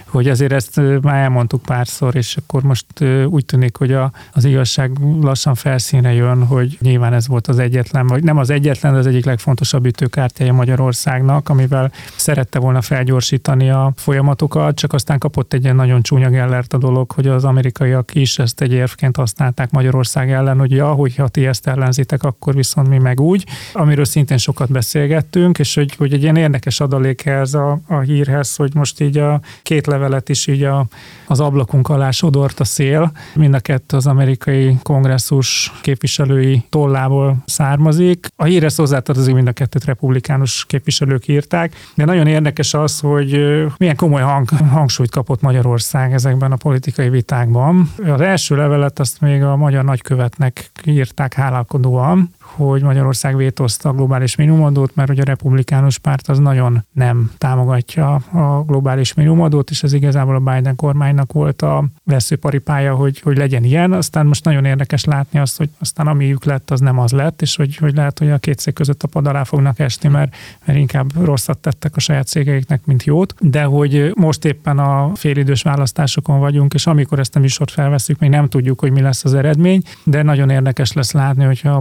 [0.08, 2.86] hogy azért ezt már elmondtuk párszor, és akkor most
[3.26, 4.90] úgy tűnik, hogy a, az igazság
[5.20, 9.06] lassan felszíne jön, hogy nyilván ez volt az egyetlen, vagy nem az egyetlen, de az
[9.06, 15.76] egyik legfontosabb ütőkártyája Magyarországnak, amivel szerette volna felgyorsítani a folyamatokat, csak aztán kapott egy ilyen
[15.76, 20.58] nagyon csúnya gellert a dolog, hogy az amerikaiak is ezt egy érvként használták Magyarország ellen,
[20.58, 25.58] hogy ja, hogyha ti ezt ellenzitek, akkor viszont mi meg úgy, amiről szintén sokat beszélgettünk,
[25.58, 29.40] és hogy, hogy egy ilyen érdekes adalék ez a, a hírhez, hogy most így a
[29.62, 30.86] két levelet is így a,
[31.26, 33.12] az ablakunk alá sodort a szél.
[33.34, 38.26] Mind a kettő az amerikai kongresszus képviselői tollából származik.
[38.36, 43.30] A hírhez hozzátartozik mind a kettőt republikánus képviselők írták, de nagyon érdekes az, hogy
[43.76, 47.90] milyen komoly hang, hangsúlyt kapott Magyarország ezekben a politikai vitákban.
[48.04, 54.36] Az első levelet azt még a magyar nagykövetnek írták hálálkodóan, hogy Magyarország vétózta a globális
[54.36, 59.92] minimumadót, mert hogy a republikánus párt az nagyon nem támogatja a globális minimumadót, és ez
[59.92, 63.92] igazából a Biden kormánynak volt a veszőparipája, hogy, hogy legyen ilyen.
[63.92, 67.56] Aztán most nagyon érdekes látni azt, hogy aztán amiük lett, az nem az lett, és
[67.56, 70.78] hogy, hogy lehet, hogy a két cég között a pad alá fognak esni, mert, mert
[70.78, 73.34] inkább rosszat tettek a saját cégeiknek, mint jót.
[73.40, 78.30] De hogy most éppen a félidős választásokon vagyunk, és amikor ezt a műsort felveszünk, még
[78.30, 81.80] nem tudjuk, hogy mi lesz az eredmény, de nagyon érdekes lesz látni, hogyha a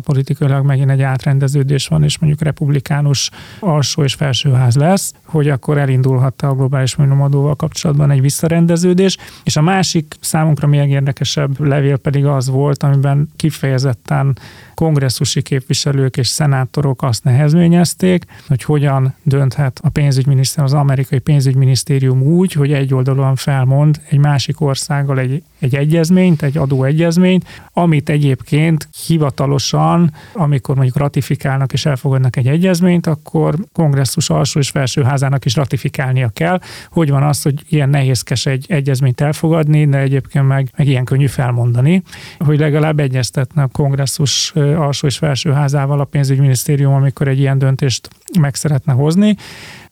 [0.58, 6.42] politikailag megint egy átrendeződés van, és mondjuk republikánus alsó és felsőház lesz, hogy akkor elindulhat
[6.42, 9.18] a globális minimumadóval kapcsolatban egy visszarendeződés.
[9.44, 14.38] És a másik számunkra még érdekesebb levél pedig az volt, amiben kifejezetten
[14.78, 22.52] kongresszusi képviselők és szenátorok azt nehezményezték, hogy hogyan dönthet a pénzügyminiszter, az amerikai pénzügyminisztérium úgy,
[22.52, 30.76] hogy egyoldalúan felmond egy másik országgal egy, egy egyezményt, egy adóegyezményt, amit egyébként hivatalosan, amikor
[30.76, 36.60] mondjuk ratifikálnak és elfogadnak egy egyezményt, akkor kongresszus alsó és felsőházának is ratifikálnia kell.
[36.90, 41.28] Hogy van az, hogy ilyen nehézkes egy egyezményt elfogadni, de egyébként meg, meg ilyen könnyű
[41.28, 42.04] felmondani,
[42.40, 48.56] hogy legalább egyeztetne a kongresszus alsó és felsőházával a pénzügyminisztérium, amikor egy ilyen döntést meg
[48.56, 49.36] szeretne hozni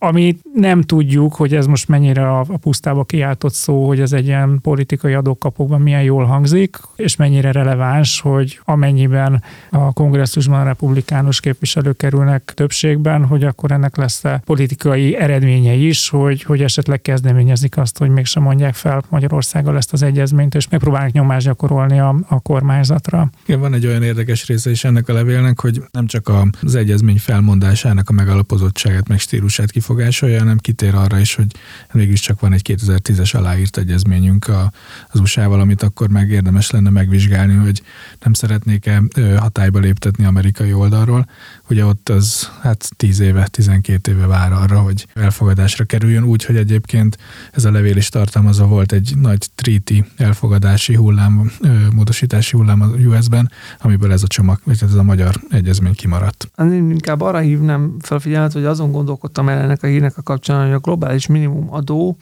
[0.06, 4.26] ami nem tudjuk, hogy ez most mennyire a, a pusztába kiáltott szó, hogy ez egy
[4.26, 11.40] ilyen politikai adókapokban milyen jól hangzik, és mennyire releváns, hogy amennyiben a kongresszusban a republikánus
[11.40, 17.78] képviselők kerülnek többségben, hogy akkor ennek lesz a politikai eredménye is, hogy, hogy esetleg kezdeményezik
[17.78, 22.40] azt, hogy mégsem mondják fel Magyarországgal ezt az egyezményt, és megpróbálnak nyomást gyakorolni a, a
[22.40, 23.30] kormányzatra.
[23.46, 27.20] Igen, van egy olyan érdekes része is ennek a levélnek, hogy nem csak az egyezmény
[27.20, 32.76] felmondásának a megalapozottságát, meg stílusát kifog kifogásolja, hanem kitér arra is, hogy csak van egy
[32.80, 34.52] 2010-es aláírt egyezményünk
[35.10, 37.82] az USA-val, amit akkor meg érdemes lenne megvizsgálni, hogy
[38.24, 39.02] nem szeretnék-e
[39.38, 41.30] hatályba léptetni amerikai oldalról.
[41.70, 46.56] Ugye ott az hát 10 éve, 12 éve vár arra, hogy elfogadásra kerüljön, úgy, hogy
[46.56, 47.18] egyébként
[47.52, 51.52] ez a levél is tartalmazva volt egy nagy treaty elfogadási hullám,
[51.96, 56.52] módosítási hullám a US-ben, amiből ez a csomag, vagy ez a magyar egyezmény kimaradt.
[56.58, 60.66] Én inkább arra hívnám fel figyelmet, hogy azon gondolkodtam el ennek a hírnek a kapcsán,
[60.66, 62.18] hogy a globális minimum adó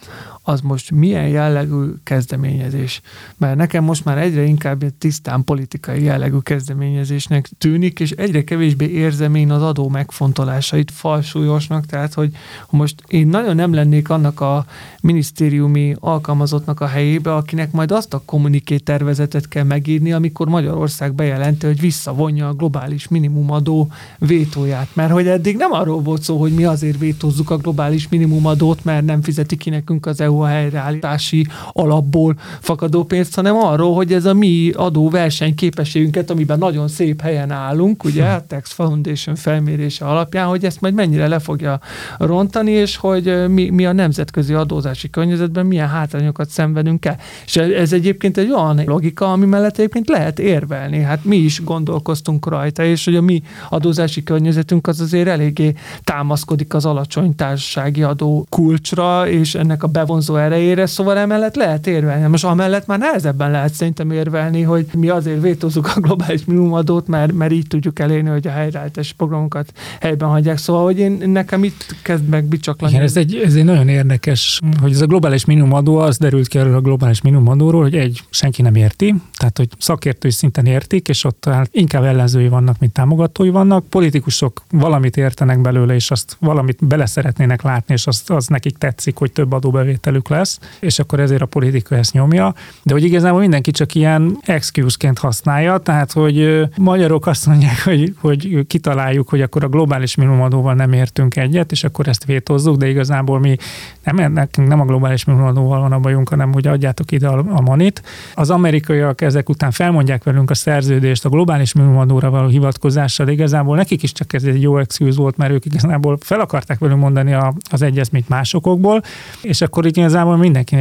[0.46, 3.02] az most milyen jellegű kezdeményezés.
[3.38, 8.90] Mert nekem most már egyre inkább egy tisztán politikai jellegű kezdeményezésnek tűnik, és egyre kevésbé
[8.90, 12.32] érzem én az adó megfontolásait falsúlyosnak, tehát hogy
[12.70, 14.66] most én nagyon nem lennék annak a
[15.02, 21.66] minisztériumi alkalmazottnak a helyébe, akinek majd azt a kommuniké tervezetet kell megírni, amikor Magyarország bejelenti,
[21.66, 24.88] hogy visszavonja a globális minimumadó vétóját.
[24.94, 29.06] Mert hogy eddig nem arról volt szó, hogy mi azért vétózzuk a globális minimumadót, mert
[29.06, 34.26] nem fizeti ki nekünk az EU a helyreállítási alapból fakadó pénzt, hanem arról, hogy ez
[34.26, 40.48] a mi adó versenyképességünket, amiben nagyon szép helyen állunk, ugye a Tax Foundation felmérése alapján,
[40.48, 41.80] hogy ezt majd mennyire le fogja
[42.18, 47.18] rontani, és hogy mi, mi a nemzetközi adózási környezetben milyen hátrányokat szenvedünk el.
[47.46, 51.02] És ez egyébként egy olyan logika, ami mellett egyébként lehet érvelni.
[51.02, 56.74] Hát mi is gondolkoztunk rajta, és hogy a mi adózási környezetünk az azért eléggé támaszkodik
[56.74, 62.28] az alacsony társasági adó kulcsra, és ennek a bevonzó erejére, szóval emellett lehet érvelni.
[62.28, 67.34] Most amellett már nehezebben lehet szerintem érvelni, hogy mi azért vétózzuk a globális minimumadót, mert,
[67.34, 70.58] mert így tudjuk elérni, hogy a helyreállítási programokat helyben hagyják.
[70.58, 72.94] Szóval, hogy én, nekem itt kezd meg bicsaklani.
[72.94, 76.58] Igen, ez egy, ez egy nagyon érdekes, hogy ez a globális minimumadó, az derült ki
[76.58, 81.24] erről a globális minimumadóról, hogy egy, senki nem érti, tehát hogy szakértői szinten értik, és
[81.24, 83.86] ott hát inkább ellenzői vannak, mint támogatói vannak.
[83.86, 89.18] Politikusok valamit értenek belőle, és azt valamit bele szeretnének látni, és azt, az nekik tetszik,
[89.18, 92.54] hogy több adóbevételük lesz, és akkor ezért a politika ezt nyomja.
[92.84, 98.68] De hogy igazából mindenki csak ilyen excuse-ként használja, tehát hogy magyarok azt mondják, hogy, hogy
[98.68, 103.40] kitaláljuk, hogy akkor a globális minimumadóval nem értünk egyet, és akkor ezt vétozzuk, de igazából
[103.40, 103.56] mi
[104.04, 107.62] nem, nekünk nem a globális minimumadóval van a bajunk, hanem hogy adjátok ide a, a
[107.62, 108.02] manit.
[108.34, 113.76] Az amerikaiak ezek után felmondják velünk a szerződést a globális minimumadóra való hivatkozással, de igazából
[113.76, 117.13] nekik is csak ez egy jó excuse volt, mert ők igazából fel akarták velünk mondani
[117.18, 119.02] a, az egyezményt másokokból,
[119.42, 120.76] és akkor így igazából mindenki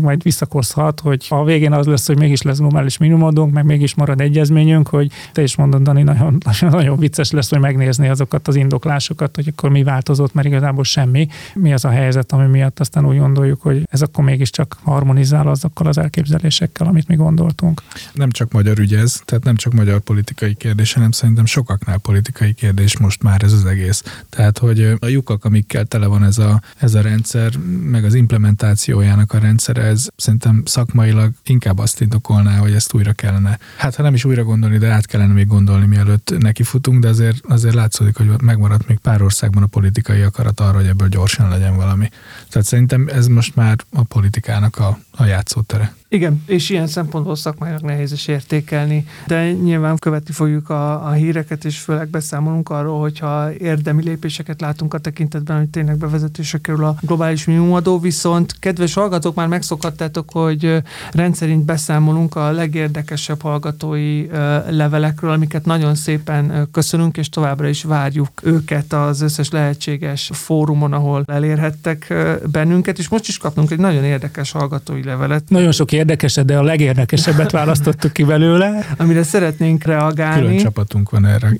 [0.00, 4.20] majd visszakozhat, hogy a végén az lesz, hogy mégis lesz globális minimumadónk, meg mégis marad
[4.20, 9.34] egyezményünk, hogy te is mondod, Dani, nagyon, nagyon, vicces lesz, hogy megnézni azokat az indoklásokat,
[9.34, 11.28] hogy akkor mi változott, mert igazából semmi.
[11.54, 15.86] Mi az a helyzet, ami miatt aztán úgy gondoljuk, hogy ez akkor mégiscsak harmonizál azokkal
[15.86, 17.82] az elképzelésekkel, amit mi gondoltunk.
[18.12, 22.52] Nem csak magyar ügy ez, tehát nem csak magyar politikai kérdés, hanem szerintem sokaknál politikai
[22.52, 24.02] kérdés most már ez az egész.
[24.28, 29.32] Tehát, hogy a lyukak, amikkel tele van ez a, ez a rendszer, meg az implementációjának
[29.32, 33.58] a rendszer, ez szerintem szakmailag inkább azt indokolná, hogy ezt újra kellene.
[33.76, 37.44] Hát ha nem is újra gondolni, de át kellene még gondolni, mielőtt nekifutunk, de azért,
[37.48, 41.76] azért látszódik, hogy megmaradt még pár országban a politikai akarat arra, hogy ebből gyorsan legyen
[41.76, 42.08] valami.
[42.48, 45.94] Tehát szerintem ez most már a politikának a, a játszótere.
[46.08, 51.64] Igen, és ilyen szempontból szakmának nehéz is értékelni, de nyilván követni fogjuk a, a híreket,
[51.64, 56.96] és főleg beszámolunk arról, hogyha érdemi lépéseket látunk a tekintetben, hogy tényleg bevezetésre kerül a
[57.00, 64.26] globális minimumadó, viszont kedves hallgatók, már megszokhattátok, hogy rendszerint beszámolunk a legérdekesebb hallgatói
[64.68, 71.24] levelekről, amiket nagyon szépen köszönünk, és továbbra is várjuk őket az összes lehetséges fórumon, ahol
[71.26, 72.14] elérhettek
[72.50, 75.48] bennünket, és most is kaptunk egy nagyon érdekes hallgatói levelet.
[75.48, 78.86] Nagyon sok érdekeset, de a legérdekesebbet választottuk ki belőle.
[78.96, 80.46] Amire szeretnénk reagálni.
[80.46, 81.52] Külön csapatunk van erre.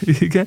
[0.00, 0.46] Igen.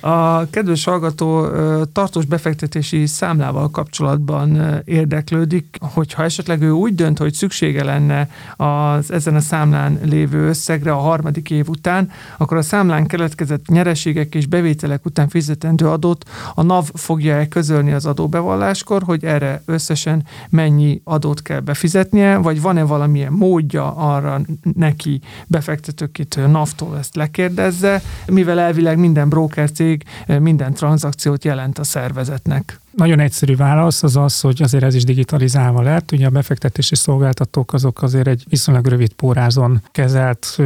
[0.00, 1.46] A kedves hallgató
[1.92, 9.34] tartós befektetési számlával kapcsolatban érdeklődik, hogyha esetleg ő úgy dönt, hogy szüksége lenne az ezen
[9.34, 15.04] a számlán lévő összegre a harmadik év után, akkor a számlán keletkezett nyereségek és bevételek
[15.04, 16.24] után fizetendő adót
[16.54, 22.82] a NAV fogja-e közölni az adóbevalláskor, hogy erre összesen mennyi adót kell befizetnie, vagy van-e
[22.82, 24.40] valamilyen módja arra
[24.74, 32.80] neki befektetőkitől NAV-tól ezt lekérdezze, mivel elvileg minden broker cég minden tranzakciót jelent a szervezetnek.
[32.96, 36.12] Nagyon egyszerű válasz az az, hogy azért ez is digitalizálva lett.
[36.12, 40.58] Ugye a befektetési szolgáltatók azok azért egy viszonylag rövid pórázon kezelt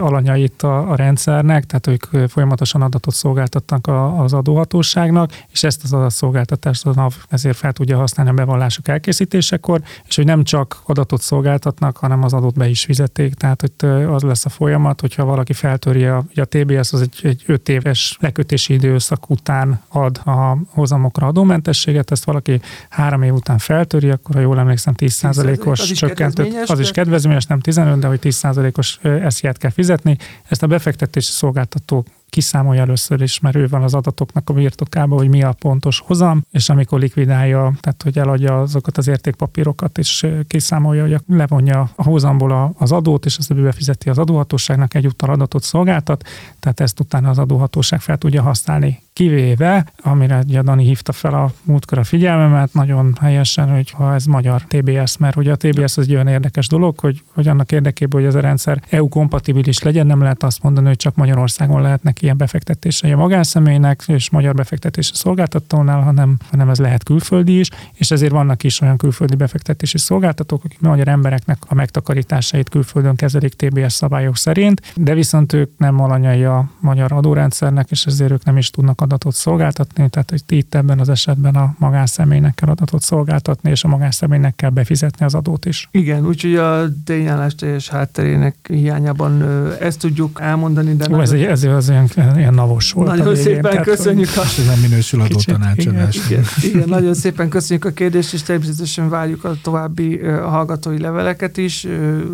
[0.00, 5.92] alanyait a, a rendszernek, tehát ők folyamatosan adatot szolgáltatnak a, az adóhatóságnak, és ezt az
[5.92, 11.20] adatszolgáltatást a NAV ezért fel tudja használni a bevallások elkészítésekor, és hogy nem csak adatot
[11.20, 13.34] szolgáltatnak, hanem az adót be is fizették.
[13.34, 17.60] Tehát, hogy az lesz a folyamat, hogyha valaki feltöri a, a TBS, az egy, egy
[17.68, 24.10] éves lekötési időszak után ad a hozamokra adómentes mentességet, ezt valaki három év után feltöri,
[24.10, 29.58] akkor ha jól emlékszem 10%-os csökkentőt, az is kedvezményes, nem 15, de hogy 10%-os esziát
[29.58, 30.16] kell fizetni.
[30.48, 35.28] Ezt a befektetési szolgáltató kiszámolja először is, mert ő van az adatoknak a birtokában, hogy
[35.28, 41.02] mi a pontos hozam, és amikor likvidálja, tehát hogy eladja azokat az értékpapírokat, és kiszámolja,
[41.02, 46.28] hogy levonja a hozamból az adót, és ezt befizeti az adóhatóságnak, egyúttal adatot szolgáltat,
[46.60, 51.52] tehát ezt utána az adóhatóság fel tudja használni kivéve, amire ugye Dani hívta fel a
[51.64, 55.98] múltkor a figyelmemet, nagyon helyesen, hogy ha ez magyar TBS, mert ugye a TBS az
[55.98, 60.20] egy olyan érdekes dolog, hogy, hogy annak érdekében, hogy ez a rendszer EU-kompatibilis legyen, nem
[60.20, 66.00] lehet azt mondani, hogy csak Magyarországon lehetnek ilyen befektetései a magánszemélynek és magyar befektetési szolgáltatónál,
[66.00, 70.80] hanem, hanem ez lehet külföldi is, és ezért vannak is olyan külföldi befektetési szolgáltatók, akik
[70.80, 76.70] magyar embereknek a megtakarításait külföldön kezelik TBS szabályok szerint, de viszont ők nem alanyai a
[76.80, 81.08] magyar adórendszernek, és ezért ők nem is tudnak adatot szolgáltatni, tehát hogy itt ebben az
[81.08, 85.88] esetben a magánszemélynek kell adatot szolgáltatni, és a magánszemélynek kell befizetni az adót is.
[85.90, 89.42] Igen, úgyhogy a tényállás teljes hátterének hiányában
[89.80, 91.06] ezt tudjuk elmondani, de...
[91.10, 93.08] Jó, ez, egy, ez az olyan, ilyen navos volt.
[93.08, 94.28] Nagyon végén, szépen tehát, köszönjük.
[94.36, 94.40] A...
[94.40, 96.16] Ez nem minősül adó tanácsadás.
[96.16, 101.56] Igen, igen, igen, nagyon szépen köszönjük a kérdést, és természetesen várjuk a további hallgatói leveleket
[101.56, 101.86] is.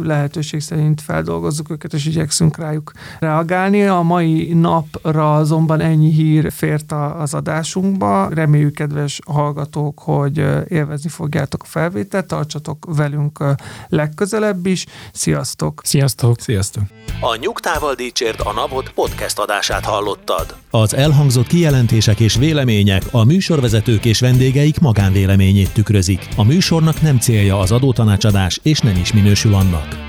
[0.03, 3.83] Lehetőség szerint feldolgozzuk őket, és igyekszünk rájuk reagálni.
[3.83, 8.29] A mai napra azonban ennyi hír fért az adásunkba.
[8.29, 10.39] Reméljük, kedves hallgatók, hogy
[10.69, 13.45] élvezni fogjátok a felvételt, tartsatok velünk
[13.89, 14.87] legközelebb is.
[15.13, 15.81] Sziasztok!
[15.85, 16.41] Sziasztok!
[16.41, 16.83] Sziasztok!
[17.21, 20.55] A Nyugtával Dicsért a Napot podcast adását hallottad.
[20.71, 26.29] Az elhangzott kijelentések és vélemények a műsorvezetők és vendégeik magánvéleményét tükrözik.
[26.37, 30.08] A műsornak nem célja az adótanácsadás, és nem is minősül annak.